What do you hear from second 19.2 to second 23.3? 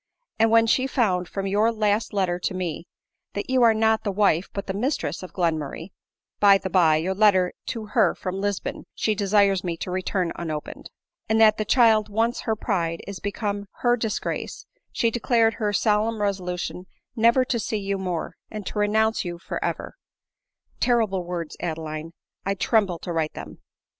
you for ever— (Terrible words, Adeline, I trertoble to